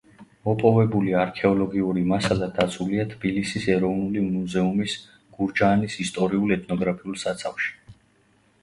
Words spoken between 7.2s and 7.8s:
საცავში.